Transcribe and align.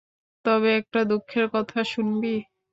তবে, 0.45 0.69
একটা 0.79 0.99
দুঃখের 1.11 1.45
কথা 1.53 1.79
শুনবি? 1.85 2.35